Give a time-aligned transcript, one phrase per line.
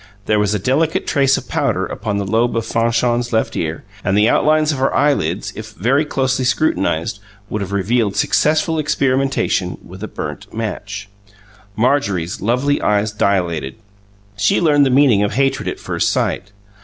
[0.25, 4.17] There was a delicate trace of powder upon the lobe of Fanchon's left ear, and
[4.17, 7.19] the outlines of her eyelids, if very closely scrutinized,
[7.51, 11.07] would have revealed successful experimentation with a burnt match.
[11.75, 13.75] Marjorie's lovely eyes dilated:
[14.35, 16.49] she learned the meaning of hatred at first sight.